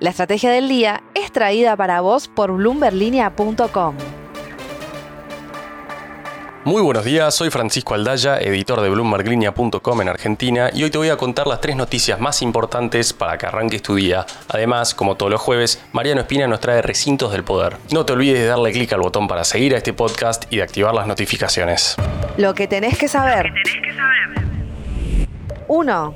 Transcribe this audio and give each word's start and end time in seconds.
La 0.00 0.10
estrategia 0.10 0.52
del 0.52 0.68
día 0.68 1.02
es 1.14 1.32
traída 1.32 1.76
para 1.76 2.00
vos 2.00 2.28
por 2.28 2.52
bloomberlinia.com. 2.52 3.96
Muy 6.64 6.82
buenos 6.82 7.04
días, 7.04 7.34
soy 7.34 7.50
Francisco 7.50 7.94
Aldaya, 7.94 8.38
editor 8.38 8.80
de 8.80 8.90
BloombergLinea.com 8.90 10.02
en 10.02 10.08
Argentina 10.08 10.70
y 10.72 10.84
hoy 10.84 10.90
te 10.90 10.98
voy 10.98 11.08
a 11.08 11.16
contar 11.16 11.48
las 11.48 11.60
tres 11.60 11.74
noticias 11.74 12.20
más 12.20 12.42
importantes 12.42 13.12
para 13.12 13.38
que 13.38 13.46
arranques 13.46 13.82
tu 13.82 13.96
día. 13.96 14.24
Además, 14.48 14.94
como 14.94 15.16
todos 15.16 15.32
los 15.32 15.40
jueves, 15.40 15.82
Mariano 15.92 16.20
Espina 16.20 16.46
nos 16.46 16.60
trae 16.60 16.80
recintos 16.80 17.32
del 17.32 17.42
poder. 17.42 17.76
No 17.90 18.04
te 18.04 18.12
olvides 18.12 18.38
de 18.38 18.46
darle 18.46 18.70
clic 18.70 18.92
al 18.92 19.00
botón 19.00 19.26
para 19.26 19.42
seguir 19.42 19.74
a 19.74 19.78
este 19.78 19.94
podcast 19.94 20.44
y 20.50 20.58
de 20.58 20.62
activar 20.62 20.94
las 20.94 21.08
notificaciones. 21.08 21.96
Lo 22.36 22.54
que 22.54 22.68
tenés 22.68 22.98
que 22.98 23.08
saber. 23.08 23.50
1. 25.68 26.14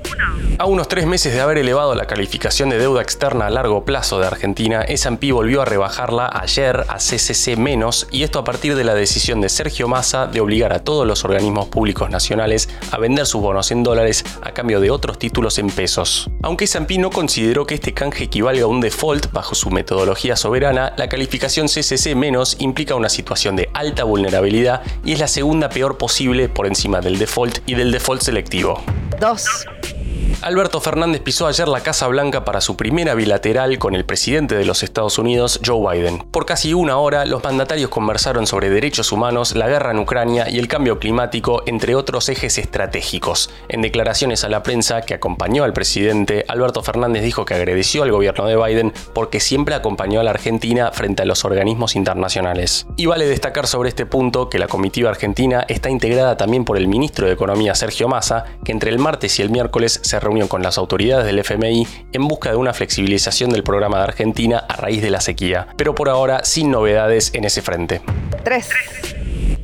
A 0.59 0.67
unos 0.67 0.89
tres 0.89 1.07
meses 1.07 1.33
de 1.33 1.41
haber 1.41 1.59
elevado 1.59 1.95
la 1.95 2.07
calificación 2.07 2.71
de 2.71 2.79
deuda 2.79 3.03
externa 3.03 3.47
a 3.47 3.51
largo 3.51 3.85
plazo 3.85 4.19
de 4.19 4.27
Argentina, 4.27 4.83
S&P 4.83 5.33
volvió 5.33 5.63
a 5.63 5.65
rebajarla 5.65 6.31
ayer 6.33 6.81
a 6.89 6.97
CCC- 6.99 8.07
y 8.11 8.23
esto 8.23 8.39
a 8.39 8.45
partir 8.45 8.77
de 8.77 8.85
la 8.85 8.95
decisión 8.95 9.41
de 9.41 9.49
Sergio 9.49 9.89
Massa 9.89 10.27
de 10.27 10.41
obligar 10.41 10.73
a 10.73 10.79
todos 10.81 11.07
los 11.07 11.25
organismos 11.25 11.69
públicos 11.69 12.11
nacionales 12.11 12.69
a 12.91 12.99
vender 12.99 13.27
sus 13.27 13.41
bonos 13.43 13.71
en 13.71 13.83
dólares 13.83 14.25
a 14.43 14.53
cambio 14.53 14.81
de 14.81 14.91
otros 14.91 15.19
títulos 15.19 15.59
en 15.59 15.69
pesos. 15.69 16.31
Aunque 16.43 16.65
S&P 16.65 16.99
no 16.99 17.11
consideró 17.11 17.67
que 17.67 17.75
este 17.75 17.93
canje 17.95 18.25
equivalga 18.25 18.65
a 18.65 18.69
un 18.69 18.81
default 18.81 19.33
bajo 19.33 19.55
su 19.55 19.71
metodología 19.71 20.37
soberana, 20.37 20.93
la 20.97 21.09
calificación 21.09 21.67
CCC- 21.67 22.57
implica 22.59 22.95
una 22.95 23.09
situación 23.09 23.57
de 23.57 23.69
alta 23.75 24.05
vulnerabilidad 24.05 24.83
y 25.05 25.13
es 25.13 25.19
la 25.19 25.29
segunda 25.29 25.69
peor 25.69 25.99
posible 25.99 26.49
por 26.49 26.67
encima 26.67 27.01
del 27.01 27.19
default 27.19 27.59
y 27.67 27.75
del 27.75 27.91
default 27.93 28.23
selectivo. 28.23 28.81
2. 29.23 30.02
Alberto 30.43 30.81
Fernández 30.81 31.23
pisó 31.23 31.47
ayer 31.47 31.69
la 31.69 31.85
Casa 31.85 32.09
Blanca 32.09 32.45
para 32.45 32.61
su 32.61 32.77
primera 32.77 33.15
bilateral 33.15 33.79
con 33.79 33.95
el 33.95 34.05
presidente 34.05 34.57
de 34.57 34.65
los 34.65 34.83
Estados 34.83 35.17
Unidos, 35.17 35.61
Joe 35.65 35.95
Biden. 35.95 36.19
Por 36.33 36.47
casi 36.47 36.75
una 36.75 36.97
hora, 36.99 37.25
los 37.27 37.45
mandatarios 37.45 37.91
conversaron 37.91 38.49
sobre 38.49 38.69
derechos 38.69 39.13
humanos, 39.13 39.55
la 39.55 39.69
guerra 39.69 39.93
en 39.93 40.01
Ucrania 40.01 40.51
y 40.51 40.59
el 40.59 40.67
cambio 40.67 40.99
climático, 40.99 41.63
entre 41.67 41.95
otros 41.95 42.29
ejes 42.29 42.59
estratégicos. 42.59 43.51
En 43.69 43.83
declaraciones 43.83 44.43
a 44.43 44.49
la 44.49 44.65
prensa 44.65 45.03
que 45.03 45.15
acompañó 45.15 45.63
al 45.63 45.73
presidente, 45.73 46.45
Alberto 46.49 46.83
Fernández 46.83 47.23
dijo 47.23 47.45
que 47.45 47.55
agradeció 47.55 48.03
al 48.03 48.11
gobierno 48.11 48.45
de 48.47 48.57
Biden 48.57 48.93
porque 49.15 49.39
siempre 49.39 49.77
acompañó 49.77 50.19
a 50.19 50.25
la 50.25 50.31
Argentina 50.31 50.91
frente 50.91 51.23
a 51.23 51.25
los 51.25 51.45
organismos 51.45 51.95
internacionales. 51.95 52.89
Y 52.97 53.07
vale 53.07 53.27
destacar 53.27 53.69
sobre 53.69 53.91
este 53.91 54.07
punto 54.07 54.51
que 54.51 54.59
la 54.59 54.67
comitiva 54.67 55.09
argentina 55.09 55.65
está 55.69 55.89
integrada 55.89 56.37
también 56.37 56.65
por 56.65 56.79
el 56.79 56.89
ministro 56.89 57.29
de 57.29 57.33
Economía 57.33 57.77
Sergio 57.77 58.09
Massa, 58.09 58.45
que 58.65 58.73
entre 58.73 58.91
el 58.91 58.99
martes 58.99 59.39
y 59.39 59.43
el 59.43 59.51
miércoles 59.51 60.01
se 60.03 60.19
reunió 60.19 60.32
con 60.49 60.63
las 60.63 60.79
autoridades 60.79 61.27
del 61.27 61.39
FMI 61.39 61.87
en 62.13 62.27
busca 62.27 62.51
de 62.51 62.57
una 62.57 62.73
flexibilización 62.73 63.51
del 63.51 63.63
programa 63.63 63.99
de 63.99 64.05
Argentina 64.05 64.65
a 64.67 64.77
raíz 64.77 65.03
de 65.03 65.11
la 65.11 65.21
sequía, 65.21 65.69
pero 65.77 65.95
por 65.95 66.09
ahora 66.09 66.45
sin 66.45 66.71
novedades 66.71 67.35
en 67.35 67.45
ese 67.45 67.61
frente. 67.61 68.01
3. 68.43 68.69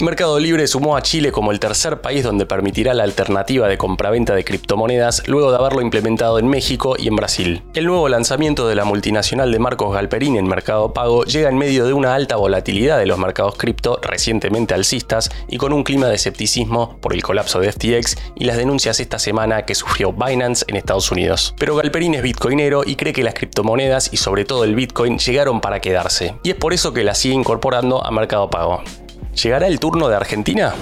Mercado 0.01 0.39
Libre 0.39 0.69
sumó 0.69 0.97
a 0.97 1.03
Chile 1.03 1.33
como 1.33 1.51
el 1.51 1.59
tercer 1.59 2.01
país 2.01 2.23
donde 2.23 2.47
permitirá 2.47 2.95
la 2.95 3.03
alternativa 3.03 3.67
de 3.67 3.77
compraventa 3.79 4.33
de 4.33 4.45
criptomonedas 4.45 5.27
luego 5.27 5.51
de 5.51 5.57
haberlo 5.57 5.83
implementado 5.83 6.39
en 6.39 6.47
México 6.47 6.95
y 6.97 7.09
en 7.09 7.17
Brasil. 7.17 7.65
El 7.75 7.87
nuevo 7.87 8.09
lanzamiento 8.09 8.69
de 8.69 8.77
la 8.77 8.85
multinacional 8.85 9.51
de 9.51 9.59
Marcos 9.59 9.93
Galperín 9.93 10.37
en 10.37 10.47
Mercado 10.47 10.93
Pago 10.93 11.25
llega 11.25 11.49
en 11.49 11.59
medio 11.59 11.85
de 11.85 11.95
una 11.95 12.15
alta 12.15 12.37
volatilidad 12.37 12.97
de 12.97 13.07
los 13.07 13.19
mercados 13.19 13.57
cripto 13.57 13.99
recientemente 14.01 14.73
alcistas 14.73 15.31
y 15.49 15.57
con 15.57 15.73
un 15.73 15.83
clima 15.83 16.07
de 16.07 16.15
escepticismo 16.15 16.97
por 17.01 17.13
el 17.13 17.25
colapso 17.25 17.59
de 17.59 17.73
FTX 17.73 18.19
y 18.37 18.45
las 18.45 18.57
denuncias 18.57 19.01
esta 19.01 19.19
semana 19.19 19.63
que 19.63 19.75
sufrió 19.75 20.13
Binance 20.13 20.65
en 20.69 20.77
Estados 20.77 21.11
Unidos. 21.11 21.57
Pero 21.59 21.75
Galperín 21.75 22.15
es 22.15 22.23
bitcoinero 22.23 22.83
y 22.87 22.95
cree 22.95 23.13
que 23.13 23.25
las 23.25 23.35
criptomonedas 23.35 24.13
y 24.13 24.19
sobre 24.19 24.45
todo 24.45 24.63
el 24.63 24.77
bitcoin 24.77 25.19
llegaron 25.19 25.61
para 25.61 25.81
quedarse. 25.81 26.37
Y 26.45 26.51
es 26.51 26.57
por 26.57 26.73
eso 26.73 26.93
que 26.93 27.03
la 27.03 27.17
sigue 27.17 27.35
incorporando 27.35 28.07
a 28.07 28.13
Mercado 28.13 28.49
Pago. 28.49 28.85
¿Llegará 29.43 29.69
el 29.69 29.79
turno 29.79 30.09
de 30.09 30.17
Argentina? 30.17 30.75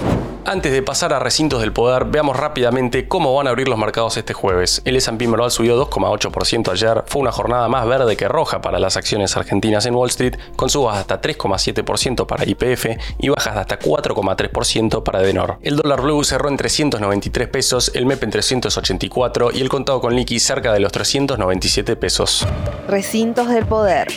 Antes 0.43 0.71
de 0.71 0.81
pasar 0.81 1.13
a 1.13 1.19
recintos 1.19 1.61
del 1.61 1.73
poder, 1.73 2.05
veamos 2.05 2.35
rápidamente 2.35 3.07
cómo 3.07 3.35
van 3.35 3.45
a 3.45 3.51
abrir 3.51 3.67
los 3.67 3.77
mercados 3.77 4.17
este 4.17 4.33
jueves. 4.33 4.81
El 4.83 4.95
S&P 4.95 5.27
Merval 5.27 5.51
subió 5.51 5.77
2,8% 5.87 6.71
ayer, 6.71 7.03
fue 7.05 7.21
una 7.21 7.31
jornada 7.31 7.67
más 7.67 7.85
verde 7.85 8.17
que 8.17 8.27
roja 8.27 8.59
para 8.59 8.79
las 8.79 8.97
acciones 8.97 9.37
argentinas 9.37 9.85
en 9.85 9.93
Wall 9.93 10.09
Street, 10.09 10.37
con 10.55 10.69
subas 10.69 10.95
de 10.95 11.01
hasta 11.01 11.21
3,7% 11.21 12.25
para 12.25 12.49
IPF 12.49 12.97
y 13.19 13.29
bajas 13.29 13.53
de 13.53 13.59
hasta 13.59 13.77
4,3% 13.77 15.03
para 15.03 15.19
Denor. 15.19 15.59
El 15.61 15.75
dólar 15.75 16.01
blue 16.01 16.23
cerró 16.23 16.49
en 16.49 16.57
393 16.57 17.49
pesos, 17.49 17.91
el 17.93 18.07
MEP 18.07 18.23
en 18.23 18.31
384 18.31 19.51
y 19.53 19.61
el 19.61 19.69
contado 19.69 20.01
con 20.01 20.15
liqui 20.15 20.39
cerca 20.39 20.73
de 20.73 20.79
los 20.79 20.91
397 20.91 21.95
pesos. 21.95 22.47
Recintos 22.87 23.49
del 23.49 23.67
poder. 23.67 24.07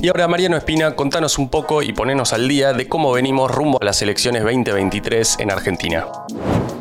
Y 0.00 0.06
ahora, 0.06 0.28
Mariano 0.28 0.56
Espina, 0.56 0.94
contanos 0.94 1.38
un 1.38 1.48
poco 1.48 1.82
y 1.82 1.92
ponenos 1.92 2.32
al 2.32 2.46
día 2.46 2.72
de 2.72 2.88
cómo 2.88 3.10
venimos 3.10 3.50
rumbo 3.50 3.78
a 3.82 3.84
las 3.84 4.00
elecciones 4.00 4.44
2023 4.44 5.40
en 5.40 5.50
Argentina. 5.50 6.06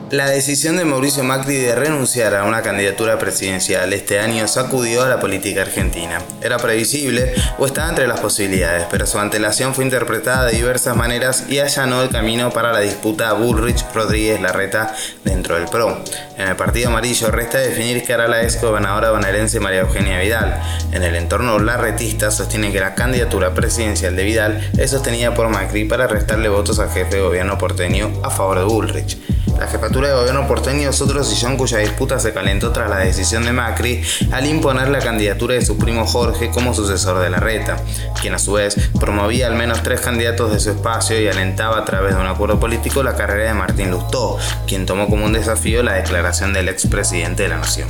La 0.10 0.30
decisión 0.30 0.78
de 0.78 0.86
Mauricio 0.86 1.22
Macri 1.26 1.58
de 1.58 1.76
renunciar 1.76 2.34
a 2.34 2.46
una 2.46 2.62
candidatura 2.62 3.20
presidencial 3.20 3.92
este 3.92 4.20
año 4.20 4.48
sacudió 4.48 5.04
a 5.04 5.10
la 5.10 5.20
política 5.20 5.64
argentina. 5.64 6.22
Era 6.42 6.58
previsible 6.60 7.34
o 7.58 7.66
estaba 7.66 7.90
entre 7.90 8.08
las 8.08 8.22
posibilidades, 8.22 8.88
pero 8.90 9.06
su 9.06 9.20
antelación 9.20 9.76
fue 9.76 9.84
interpretada 9.84 10.46
de 10.46 10.54
diversas 10.54 10.96
maneras 10.96 11.44
y 11.50 11.60
allanó 11.60 12.02
el 12.02 12.10
camino 12.10 12.52
para 12.52 12.72
la 12.72 12.80
disputa 12.80 13.34
Bullrich-Rodríguez-Larreta 13.34 14.96
dentro 15.26 15.56
del 15.56 15.68
PRO. 15.68 16.02
En 16.38 16.48
el 16.48 16.56
partido 16.56 16.88
amarillo 16.88 17.30
resta 17.30 17.58
definir 17.58 18.06
qué 18.06 18.14
hará 18.14 18.30
la 18.30 18.44
ex 18.44 18.62
gobernadora 18.62 19.12
bonaerense 19.12 19.60
María 19.60 19.82
Eugenia 19.82 20.22
Vidal. 20.22 20.58
En 20.94 21.04
el 21.04 21.18
entorno 21.18 21.60
larretista 21.60 22.32
sostienen 22.32 22.72
que 22.72 22.80
la 22.80 22.96
candidatura 22.96 23.54
presidencial 23.54 24.16
de 24.16 24.24
Vidal 24.24 24.72
es 24.78 24.92
sostenida 24.92 25.34
por 25.34 25.50
Macri 25.50 25.84
para 25.84 26.08
restarle 26.08 26.48
votos 26.48 26.80
al 26.80 26.92
jefe 26.92 27.18
de 27.18 27.24
gobierno 27.24 27.58
porteño 27.58 28.22
a 28.24 28.30
favor 28.30 28.60
de 28.60 28.64
Bullrich. 28.64 29.37
La 29.60 29.68
jefatura 29.68 30.10
de 30.10 30.14
gobierno 30.14 30.48
porteño 30.48 30.90
es 30.90 31.02
otro 31.02 31.24
sillón 31.24 31.58
cuya 31.58 31.80
disputa 31.80 32.20
se 32.20 32.34
calentó 32.34 32.72
tras 32.72 32.90
la 32.90 32.98
decisión 32.98 33.44
de 33.44 33.54
Macri 33.54 34.04
al 34.32 34.46
imponer 34.46 34.90
la 34.90 35.00
candidatura 35.00 35.56
de 35.56 35.66
su 35.66 35.78
primo 35.78 36.06
Jorge 36.06 36.52
como 36.52 36.74
sucesor 36.74 37.20
de 37.20 37.30
la 37.30 37.40
reta, 37.40 37.78
quien 38.22 38.36
a 38.36 38.40
su 38.40 38.54
vez 38.54 38.76
promovía 39.00 39.48
al 39.48 39.56
menos 39.56 39.82
tres 39.82 40.02
candidatos 40.02 40.52
de 40.52 40.60
su 40.60 40.72
espacio 40.72 41.20
y 41.20 41.28
alentaba 41.28 41.80
a 41.80 41.86
través 41.86 42.16
de 42.16 42.22
un 42.22 42.28
acuerdo 42.28 42.60
político 42.60 43.02
la 43.02 43.16
carrera 43.16 43.46
de 43.46 43.54
Martín 43.54 43.90
Lustó, 43.90 44.38
quien 44.68 44.86
tomó 44.86 45.08
como 45.08 45.26
un 45.26 45.34
desafío 45.34 45.82
la 45.82 45.94
declaración 45.94 46.54
del 46.54 46.70
expresidente 46.70 47.44
de 47.44 47.50
la 47.50 47.58
nación. 47.58 47.90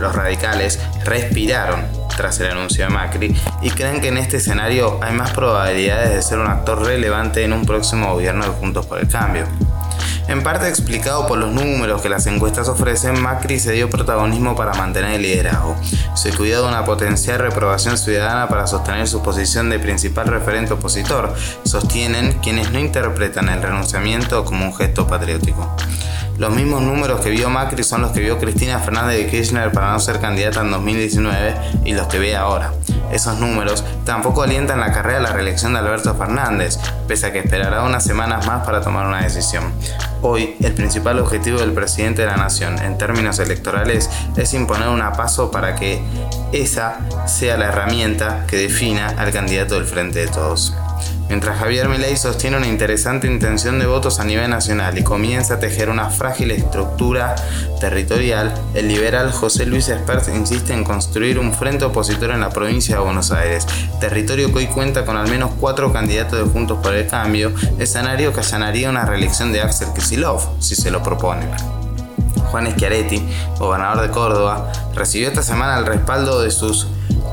Los 0.00 0.14
radicales 0.14 0.78
respiraron 1.04 1.84
tras 2.16 2.40
el 2.40 2.50
anuncio 2.50 2.84
de 2.84 2.90
Macri 2.90 3.36
y 3.62 3.70
creen 3.70 4.00
que 4.00 4.08
en 4.08 4.18
este 4.18 4.38
escenario 4.38 4.98
hay 5.02 5.12
más 5.12 5.32
probabilidades 5.32 6.14
de 6.14 6.22
ser 6.22 6.38
un 6.38 6.46
actor 6.46 6.84
relevante 6.84 7.44
en 7.44 7.52
un 7.52 7.64
próximo 7.64 8.12
gobierno 8.12 8.44
de 8.44 8.50
Juntos 8.52 8.86
por 8.86 8.98
el 8.98 9.08
Cambio. 9.08 9.46
En 10.28 10.42
parte 10.42 10.68
explicado 10.68 11.26
por 11.26 11.38
los 11.38 11.50
números 11.52 12.02
que 12.02 12.10
las 12.10 12.26
encuestas 12.26 12.68
ofrecen, 12.68 13.18
Macri 13.22 13.58
se 13.58 13.72
dio 13.72 13.88
protagonismo 13.88 14.54
para 14.54 14.74
mantener 14.74 15.12
el 15.12 15.22
liderazgo. 15.22 15.74
Se 16.14 16.34
cuidó 16.34 16.62
de 16.62 16.68
una 16.68 16.84
potencial 16.84 17.38
reprobación 17.38 17.96
ciudadana 17.96 18.46
para 18.46 18.66
sostener 18.66 19.08
su 19.08 19.22
posición 19.22 19.70
de 19.70 19.78
principal 19.78 20.26
referente 20.26 20.74
opositor, 20.74 21.34
sostienen 21.64 22.40
quienes 22.42 22.70
no 22.70 22.78
interpretan 22.78 23.48
el 23.48 23.62
renunciamiento 23.62 24.44
como 24.44 24.66
un 24.66 24.76
gesto 24.76 25.06
patriótico. 25.06 25.74
Los 26.36 26.54
mismos 26.54 26.82
números 26.82 27.20
que 27.20 27.30
vio 27.30 27.48
Macri 27.50 27.82
son 27.82 28.02
los 28.02 28.12
que 28.12 28.20
vio 28.20 28.38
Cristina 28.38 28.78
Fernández 28.78 29.16
de 29.16 29.26
Kirchner 29.26 29.72
para 29.72 29.92
no 29.92 29.98
ser 29.98 30.20
candidata 30.20 30.60
en 30.60 30.70
2019 30.70 31.54
y 31.84 31.94
los 31.94 32.06
que 32.06 32.18
ve 32.20 32.36
ahora. 32.36 32.72
Esos 33.10 33.40
números 33.40 33.82
tampoco 34.04 34.42
alientan 34.42 34.78
la 34.78 34.92
carrera 34.92 35.18
a 35.18 35.22
la 35.22 35.32
reelección 35.32 35.72
de 35.72 35.80
Alberto 35.80 36.14
Fernández, 36.14 36.78
pese 37.08 37.26
a 37.26 37.32
que 37.32 37.40
esperará 37.40 37.82
unas 37.82 38.04
semanas 38.04 38.46
más 38.46 38.64
para 38.64 38.82
tomar 38.82 39.06
una 39.06 39.22
decisión. 39.22 39.72
Hoy, 40.20 40.56
el 40.60 40.74
principal 40.74 41.20
objetivo 41.20 41.60
del 41.60 41.72
presidente 41.72 42.22
de 42.22 42.28
la 42.28 42.36
Nación 42.36 42.78
en 42.80 42.98
términos 42.98 43.38
electorales 43.38 44.10
es 44.36 44.52
imponer 44.52 44.88
una 44.88 45.12
paso 45.12 45.52
para 45.52 45.76
que 45.76 46.02
esa 46.52 46.98
sea 47.26 47.56
la 47.56 47.66
herramienta 47.66 48.44
que 48.48 48.56
defina 48.56 49.10
al 49.10 49.30
candidato 49.32 49.76
del 49.76 49.84
Frente 49.84 50.18
de 50.20 50.26
Todos. 50.26 50.74
Mientras 51.28 51.58
Javier 51.58 51.90
Milei 51.90 52.16
sostiene 52.16 52.56
una 52.56 52.66
interesante 52.66 53.26
intención 53.26 53.78
de 53.78 53.86
votos 53.86 54.18
a 54.18 54.24
nivel 54.24 54.48
nacional 54.48 54.96
y 54.96 55.04
comienza 55.04 55.54
a 55.54 55.58
tejer 55.60 55.90
una 55.90 56.08
frágil 56.08 56.50
estructura 56.50 57.34
territorial, 57.80 58.54
el 58.72 58.88
liberal 58.88 59.30
José 59.30 59.66
Luis 59.66 59.88
Espert 59.90 60.26
insiste 60.34 60.72
en 60.72 60.84
construir 60.84 61.38
un 61.38 61.52
frente 61.52 61.84
opositor 61.84 62.30
en 62.30 62.40
la 62.40 62.48
provincia 62.48 62.96
de 62.96 63.02
Buenos 63.02 63.30
Aires, 63.30 63.66
territorio 64.00 64.50
que 64.52 64.58
hoy 64.58 64.66
cuenta 64.68 65.04
con 65.04 65.18
al 65.18 65.28
menos 65.28 65.50
cuatro 65.60 65.92
candidatos 65.92 66.38
de 66.38 66.50
Juntos 66.50 66.78
por 66.82 66.94
el 66.94 67.06
Cambio, 67.06 67.52
escenario 67.78 68.32
que 68.32 68.40
allanaría 68.40 68.88
una 68.88 69.04
reelección 69.04 69.52
de 69.52 69.60
Axel 69.60 69.88
Kicillof, 69.94 70.46
si 70.60 70.76
se 70.76 70.90
lo 70.90 71.02
propone. 71.02 71.46
Juan 72.50 72.72
Schiaretti, 72.72 73.22
gobernador 73.58 74.00
de 74.00 74.10
Córdoba, 74.10 74.72
recibió 74.94 75.28
esta 75.28 75.42
semana 75.42 75.78
el 75.78 75.84
respaldo 75.84 76.40
de 76.40 76.50
sus 76.50 76.86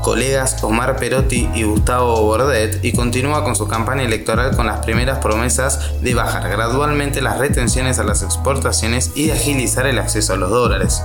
colegas 0.06 0.62
Omar 0.62 0.98
Perotti 0.98 1.48
y 1.52 1.64
Gustavo 1.64 2.22
Bordet 2.22 2.78
y 2.84 2.92
continúa 2.92 3.42
con 3.42 3.56
su 3.56 3.66
campaña 3.66 4.04
electoral 4.04 4.54
con 4.54 4.64
las 4.64 4.84
primeras 4.84 5.18
promesas 5.18 6.00
de 6.00 6.14
bajar 6.14 6.48
gradualmente 6.48 7.20
las 7.20 7.38
retenciones 7.38 7.98
a 7.98 8.04
las 8.04 8.22
exportaciones 8.22 9.10
y 9.16 9.26
de 9.26 9.32
agilizar 9.32 9.84
el 9.84 9.98
acceso 9.98 10.34
a 10.34 10.36
los 10.36 10.50
dólares. 10.50 11.02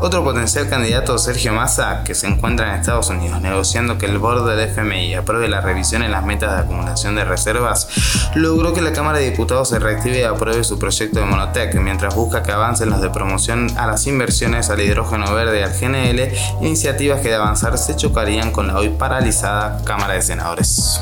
Otro 0.00 0.24
potencial 0.24 0.68
candidato, 0.68 1.16
Sergio 1.18 1.52
Massa, 1.52 2.02
que 2.04 2.14
se 2.14 2.26
encuentra 2.26 2.68
en 2.68 2.80
Estados 2.80 3.08
Unidos 3.10 3.40
negociando 3.40 3.98
que 3.98 4.06
el 4.06 4.18
borde 4.18 4.54
del 4.54 4.68
FMI 4.68 5.14
apruebe 5.14 5.48
la 5.48 5.60
revisión 5.60 6.02
en 6.02 6.12
las 6.12 6.24
metas 6.24 6.52
de 6.52 6.62
acumulación 6.62 7.14
de 7.14 7.24
reservas, 7.24 7.88
logró 8.34 8.74
que 8.74 8.82
la 8.82 8.92
Cámara 8.92 9.18
de 9.18 9.30
Diputados 9.30 9.68
se 9.68 9.78
reactive 9.78 10.20
y 10.20 10.22
apruebe 10.22 10.64
su 10.64 10.78
proyecto 10.78 11.20
de 11.20 11.26
Monotec, 11.26 11.74
mientras 11.76 12.14
busca 12.14 12.42
que 12.42 12.52
avancen 12.52 12.90
los 12.90 13.00
de 13.00 13.10
promoción 13.10 13.68
a 13.76 13.86
las 13.86 14.06
inversiones 14.06 14.70
al 14.70 14.80
hidrógeno 14.80 15.32
verde 15.34 15.60
y 15.60 15.62
al 15.62 15.72
GNL, 15.72 16.64
iniciativas 16.64 17.20
que 17.20 17.28
de 17.28 17.36
avanzar 17.36 17.78
se 17.78 17.96
chocarían 17.96 18.50
con 18.50 18.66
la 18.66 18.76
hoy 18.76 18.90
paralizada 18.90 19.82
Cámara 19.84 20.14
de 20.14 20.22
Senadores. 20.22 21.00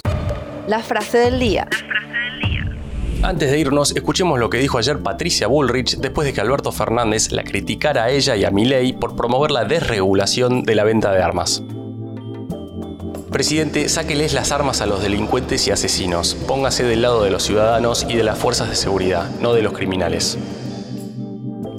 La 0.66 0.80
frase 0.80 1.18
del 1.18 1.38
día. 1.38 1.66
Antes 3.22 3.52
de 3.52 3.58
irnos, 3.60 3.94
escuchemos 3.94 4.40
lo 4.40 4.50
que 4.50 4.58
dijo 4.58 4.78
ayer 4.78 4.98
Patricia 4.98 5.46
Bullrich 5.46 5.96
después 5.98 6.26
de 6.26 6.32
que 6.32 6.40
Alberto 6.40 6.72
Fernández 6.72 7.30
la 7.30 7.44
criticara 7.44 8.04
a 8.04 8.10
ella 8.10 8.34
y 8.34 8.44
a 8.44 8.50
Milei 8.50 8.92
por 8.92 9.14
promover 9.14 9.52
la 9.52 9.64
desregulación 9.64 10.64
de 10.64 10.74
la 10.74 10.82
venta 10.82 11.12
de 11.12 11.22
armas. 11.22 11.62
Presidente, 13.30 13.88
sáqueles 13.88 14.34
las 14.34 14.50
armas 14.50 14.80
a 14.80 14.86
los 14.86 15.02
delincuentes 15.02 15.68
y 15.68 15.70
asesinos. 15.70 16.34
Póngase 16.34 16.82
del 16.82 17.02
lado 17.02 17.22
de 17.22 17.30
los 17.30 17.44
ciudadanos 17.44 18.04
y 18.08 18.16
de 18.16 18.24
las 18.24 18.38
fuerzas 18.38 18.68
de 18.68 18.74
seguridad, 18.74 19.30
no 19.40 19.54
de 19.54 19.62
los 19.62 19.72
criminales. 19.72 20.36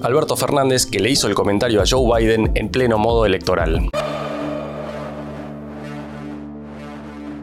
Alberto 0.01 0.38
Fernández, 0.38 0.86
que 0.86 1.01
le 1.01 1.10
hizo 1.10 1.28
el 1.28 1.36
comentario 1.36 1.81
a 1.81 1.86
Joe 1.88 2.22
Biden 2.22 2.51
en 2.56 2.69
pleno 2.69 2.98
modo 2.98 3.25
electoral. 3.25 3.90